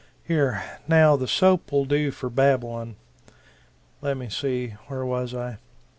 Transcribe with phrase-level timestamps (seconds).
[0.23, 2.95] Here, now the soap will do for Babylon.
[4.01, 5.59] Let me see where was I?